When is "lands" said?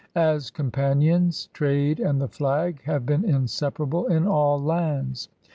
4.59-5.29